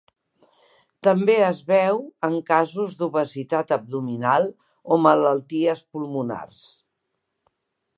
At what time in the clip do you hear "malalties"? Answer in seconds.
5.09-5.89